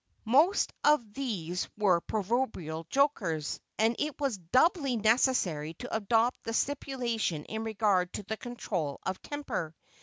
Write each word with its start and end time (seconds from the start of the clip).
Most 0.25 0.73
of 0.83 1.13
these 1.13 1.69
were 1.77 2.01
proverbial 2.01 2.87
jokers, 2.89 3.59
and 3.77 3.95
it 3.99 4.19
was 4.19 4.39
doubly 4.39 4.97
necessary 4.97 5.75
to 5.75 5.95
adopt 5.95 6.43
the 6.43 6.53
stipulation 6.53 7.45
in 7.45 7.63
regard 7.63 8.11
to 8.13 8.23
the 8.23 8.35
control 8.37 8.99
of 9.03 9.21
temper. 9.21 9.75